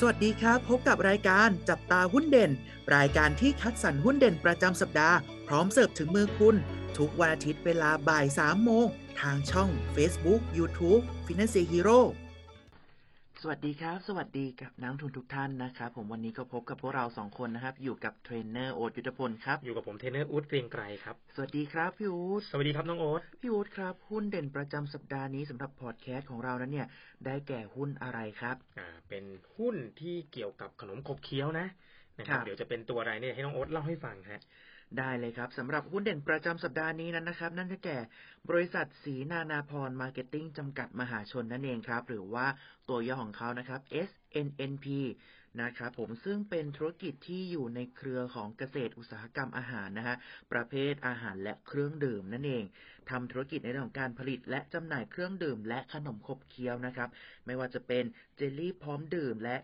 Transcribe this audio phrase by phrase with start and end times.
[0.00, 2.50] สวัสดีครับ พบกับรายการจับตาหุ้นเด่น
[2.96, 6.56] รายการที่คัดสรรหุ้นเด่นประจำสัปดาห์ พร้อมเสิร์ฟถึงมือคุณ
[6.96, 8.86] ทุกวันอาทิตย์เวลาบ่าย3โมง
[9.20, 12.00] ทางช่อง Facebook YouTube Finance Hero
[13.46, 26.86] สวัสดีครับ สวัสดีกับนักลงทุนทุกท่านนะครับผมวันนี้ก็พบกับพวกเราสองคนนะครับ อยู่กับเทรนเนอร์โอ๊ตยุทธพลครับ อยู่กับผมเทรนเนอร์อู๊ดเกรียงไกรครับ สวัสดีครับพี่อู๊ดสวัสดีครับน้องโอ๊ตพี่อู๊ดครับหุ้นเด่นประจำสัปดาห์นี้สำหรับพอดแคสต์ของเรานั้นเนี่ย
[27.26, 29.24] ได้แก่หุ้นอะไรครับอ่าเป็น
[29.56, 31.66] หุ้นที่เกี่ยวกับขนมขบเคี้ยวนะ
[32.18, 34.40] นะครับครับเดี๋ยวจะเป็นตัวอะไรเนี่ยให้น้องโอ๊ตเล่าให้ฟังฮะ
[34.98, 37.98] ได้เลยครับสำหรับหุ้นเด่นประจำสัปดาห์นี้นั้นนะครับ นั่นก็แก่
[38.50, 42.46] บริษัทศรีนานาพรมาร์เก็ตติ้งจำกัดมหาชนนั่นเองครับ หรือว่า
[42.88, 44.86] ตัวย่อของเขานะครับ SNNP
[45.62, 50.16] นะครับผมซึ่งเป็นธุรกิจที่อยู่ในเครือของเกษตรอุตสาหกรรมอาหารนะฮะ
[50.52, 52.64] ประเภทอาหารและเครื่องดื่มนั่นเอง
[53.10, 57.08] ทำธุรกิจในเรื่องของการผลิต และจำหน่ายเครื่องดื่ม และขนมขบเคี้ยวนะครับ
[57.46, 58.04] ไม่ว่าจะเป็น
[58.36, 59.56] เจลลี่พร้อมดื่ม และ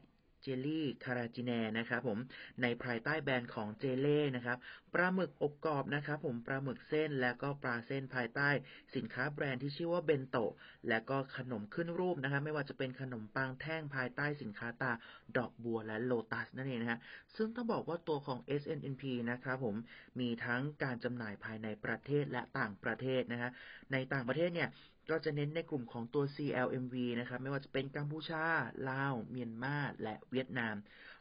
[0.42, 2.18] เจลลี่คาราจิแนนะครับผม
[2.62, 4.58] ในภายใต้แบรนด์ของเจเล่นะครับ
[4.94, 8.48] ปลาหมึกอบกรอบนะครับผมปลาหมึกเส้นและก็ปลาเส้นภายใต้
[8.96, 10.52] สินค้าแบรนด์ที่ชื่อว่าเบนโตะ
[10.88, 14.92] และก็ขนมขึ้นรูปนะครับไม่ว่าจะเป็นขนมปังแท่งภายใต้สินค้าตา
[15.36, 17.00] ดอกบัวและโลตัสนั่นเองนะฮะ
[17.36, 19.76] ซึ่งต้องบอกว่าตัวของ SNNP นะครับผม
[20.20, 23.50] มีทั้งการจำหน่ายภายในประเทศและต่างประเทศนะฮะ
[23.92, 24.68] ในต่างประเทศเนี่ย
[25.10, 28.44] ก็จะเน้นในกลุ่มของตัว CLMV นะครับ ไม่ว่าจะเป็นกัมพูชา
[28.90, 30.74] ลาว เมียนมา และเวียดนาม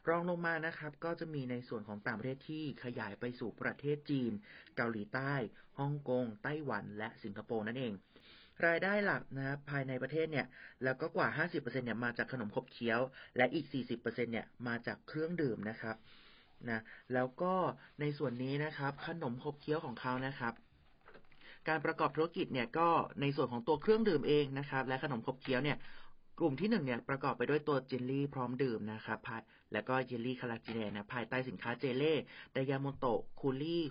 [0.08, 4.32] รองลงมานะครับ ก็จะมีในส่วนของต่างประเทศที่ขยายไปสู่ประเทศจีน
[4.76, 5.34] เกาหลีใต้
[5.78, 7.92] ฮ่องกง ไต้หวัน และสิงคโปร์นั่นเอง
[8.66, 10.46] รายได้หลักนะครับภายในประเทศเนี่ย
[10.84, 13.00] แล้วก็กว่า 50%เนี่ยมาจากขนมขบเคี้ยว
[13.36, 15.96] และอีก 40%เนี่ยมาจากเครื่องดื่มนะครับ
[16.70, 16.80] นะ
[17.14, 17.54] แล้วก็
[18.00, 20.54] ในส่วนนี้นะครับ ขนมขบเคี้ยวของเขานะครับ
[21.70, 22.88] การประกอบธุรกิจเนี่ยก็
[23.20, 25.76] ในส่วนของตัวเครื่องดื่มเองนะครับ และขนมขบเคี้ยวเนี่ย
[26.38, 32.14] กลุ่มที่หนึ่งเนี่ยประกอบไปด้วยตัวเจลลี่พร้อมดื่มนะครับภายแล้วก็เจลลี่คาราจีแนนนะภายใต้สินค้าเจเล่
[32.52, 33.82] ไดยาโมโตะคูลลี่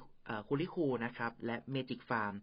[0.48, 2.34] คูลลี่คูลนะครับ และเมจิกฟาร์ม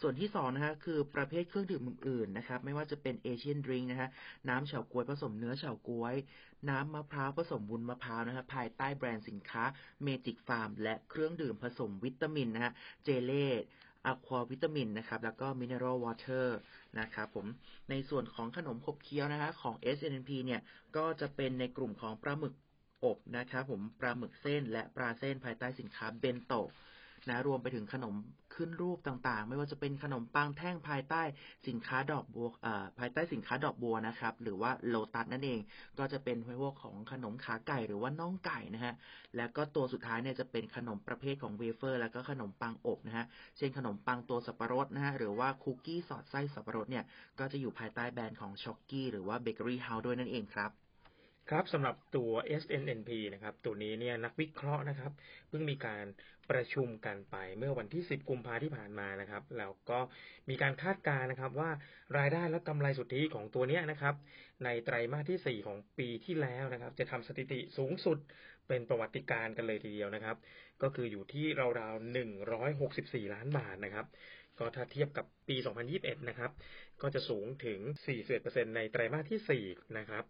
[0.00, 4.08] ส่วนที่สองนะฮะคือประเภทเครื่องดื่มอื่นๆนะครับ ไม่ว่าจะเป็น Asian drink นะฮะ
[4.48, 6.14] น้ำเฉาก๊วยผสมเนื้อเฉาก๊วย
[6.70, 9.62] น้ำมะพร้าวผสมวุ้นมะพร้าวนะครับภายใต้แบรนด์สินค้า
[10.02, 12.72] เมจิกฟาร์ม และเครื่องดื่มผสมวิตามินนะฮะ
[13.04, 13.48] เจเล่
[14.06, 16.58] อะควาวิตามินนะครับ แล้วก็ mineral water
[16.98, 17.46] นะครับผม
[17.90, 20.60] ในส่วนของขนมขบเคี้ยวนะฮะของ SNNP เนี่ย
[20.96, 22.54] ก็จะเป็นในกลุ่มของปลาหมึก
[23.04, 26.68] อบนะครับผมปลาหมึกเส้นและปลาเส้นภายใต้สินค้าเบนโตะ
[27.28, 28.14] นะรวมไปถึงขนม
[28.54, 31.22] ขึ้นรูปต่างๆ ไม่ว่าจะเป็นขนมปังแท่งภายใต้
[31.68, 32.48] สินค้าดอกบัว
[32.98, 35.60] ภายใต้สินค้าดอกบัวนะครับ หรือว่าโลตัสนั่นเอง
[35.98, 38.94] ก็จะเป็นพวกของขนมขาไก่หรือว่าน่องไก่นะฮะ
[39.36, 47.04] แล้วก็ตัวสุดท้ายเนี่ยจะเป็นขนมประเภทของเวเฟอร์ แล้วก็ขนมปังอบนะฮะเช่นขนมปังตัวสับปะรดนะฮะหรือว่าคุกกี้สอดไส้สับปะรดเนี่ย
[47.38, 50.72] ก็จะอยู่ภายใต้แบรนด์ของช็อกกี้หรือว่าเบเกอรี่เฮาส์ด้วยนั่นเองครับ
[51.50, 55.12] ครับสำหรับตัว SNNP นะครับตัวนี้เนี่ยนักวิเคราะห์นะครับ
[55.48, 56.04] เพิ่งมีการ
[56.50, 59.98] ประชุมกันไปเมื่อวันที่ 10 กุมภาที่ผ่านมานะครับแล้วก็
[60.48, 61.70] มีการคาดการณ์นะครับว่า
[62.18, 64.14] รายได้และกำไรสุทธิของตัวนี้นะครับ
[64.64, 68.18] ในไตรมาสที่ 4 ของปีที่แล้วนะครับ จะทำสถิติสูงสุด
[68.68, 70.36] เป็นประวัติการกันเลยทีเดียวนะครับ
[70.82, 71.46] ก็คืออยู่ที่
[71.80, 72.16] ราวๆ
[72.64, 74.06] 164 ล้านบาทนะครับ
[74.58, 75.56] ก็ถ้าเทียบกับปี
[75.92, 76.50] 2021 นะครับ
[77.02, 77.78] ก็จะสูงถึง
[78.28, 80.24] 41%ในไตรมาสที่ 4 นะครับ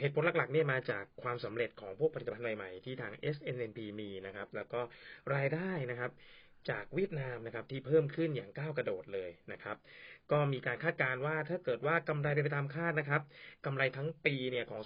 [0.00, 4.80] เหตุผลหลักๆเนี่ยมาจากความสำเร็จของพวกผลิตภัณฑ์ใหม่ๆที่ทาง SNNP มีนะครับ แล้วก็
[5.34, 6.10] รายได้นะครับ
[6.70, 9.76] จากเวียดนามนะครับที่เพิ่มขึ้นอย่างก้าวกระโดดเลยนะครับ
[10.30, 13.22] ก็มีการคาดการณ์ว่าถ้าเกิดว่ากำไรไปตามคาดนะครับ
[13.66, 14.80] กำไรทั้งปีเนี่ยของ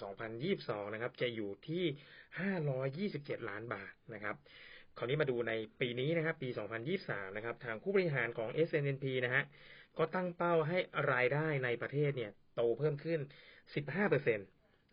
[0.44, 1.84] 2022 นะครับ จะอยู่ที่
[3.08, 4.36] 527 ล้านบาทนะครับ
[4.98, 6.48] คราวนี้มาดูในปีนี้นะครับ ปี
[6.92, 9.42] 2023 นะครับ ทางผู้บริหารของ SNNP นะฮะ
[9.98, 10.78] ก็ตั้งเป้าให้
[11.12, 13.20] รายได้ในประเทศเนี่ยโตเพิ่มขึ้น
[13.74, 14.40] 15%น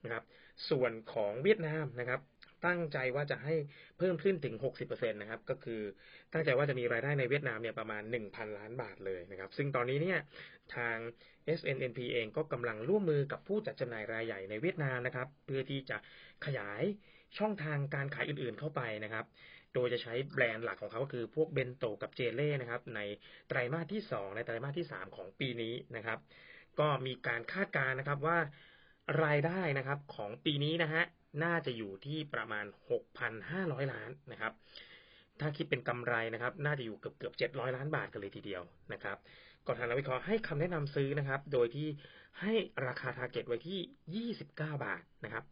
[0.08, 0.24] ะครับ
[0.70, 2.22] ส่วนของเวียดนามนะครับ
[2.66, 3.56] ตั้งใจว่าจะให้
[3.98, 5.82] เพิ่มขึ้นถึง 60%นะครับ ก็คือ
[6.34, 10.20] ตั้งใจว่าจะมีรายได้ในเวียดนามเนี่ยประมาณ 1,000 ล้านบาทเลยนะครับ ซึ่งตอนนี้เนี่ย
[10.76, 10.98] ทาง
[11.60, 15.98] SNNP เองก็กำลังร่วมมือกับผู้จัดจำหน่ายรายใหญ่ในเวียดนามนะครับ เพื่อที่จะ
[16.46, 16.84] ขยาย
[17.38, 19.26] ช่องทางการขายอื่นๆเข้าไปนะครับ
[19.74, 23.00] โดยจะใช้แบรนด์หลักของเขาก็คือพวกเบนโตกับเจเล่นะครับ ใน
[23.48, 26.20] ไตรมาสที่ 2 ในไตรมาสที่ 3 ของปีนี้นะครับ
[26.80, 28.38] ก็มีการคาดการณ์นะครับว่า
[29.24, 31.04] รายได้นะครับของปีนี้นะฮะ
[31.44, 32.66] น่าจะอยู่ที่ประมาณ
[33.30, 34.54] 6,500 ล้านนะครับ
[35.40, 38.62] ถ้าคิดเป็นกำไรนะครับ น่าจะอยู่เกือบเกือบ700 ล้านบาทกันเลยทีเดียว
[38.94, 39.18] นะครับ
[39.66, 41.88] ก่อนทางนักวิเคราะห์ให้คำแนะนำซื้อนะครับ โดยที่
[42.42, 42.54] ให้
[42.88, 45.44] ราคาทาร์เก็ตไว้ที่ 29 บาทนะครับ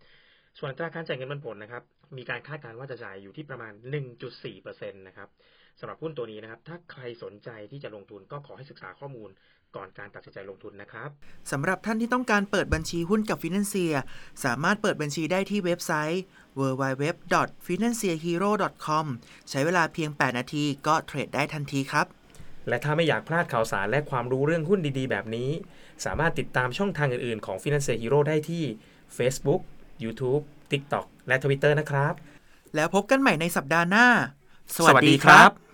[0.60, 1.84] ส่วนตราการจ่ายเงินปันผลนะครับ
[2.18, 3.74] มีการคาดการณ์ว่าจะจ่ายอยู่ที่ประมาณ
[4.36, 5.30] 1.4%นะครับ
[5.80, 9.30] สำหรับหุ้นตัวนี้นะครับ ถ้าใครสนใจที่จะลงทุนก็ขอให้ศึกษาข้อมูล
[9.76, 11.10] ก่อนการตัดสินใจลงทุนนะครับ
[11.52, 13.94] สำหรับท่านที่ต้องการเปิดบัญชีหุ้นกับฟินแลนเซีย
[14.46, 16.22] สามารถเปิดบัญชีได้ที่เว็บไซต์
[16.60, 19.06] www.financehero.com
[19.50, 22.06] ใช้เวลาเพียง 8 นาทีก็เทรดได้ทันทีครับ
[22.68, 25.50] และถ้าไม่อยากพลาดข่าวสารและความรู้เรื่องหุ้นดีๆ แบบนี้
[26.06, 28.64] สามารถติดตามช่องทางอื่นๆ ของ Finance Hero ได้ที่
[29.18, 29.62] Facebook
[30.04, 32.14] YouTube TikTok และ Twitter นะครับ
[32.76, 34.08] แล้วพบกันใหม่ในสัปดาห์หน้า
[34.76, 35.69] สวัสดีครับ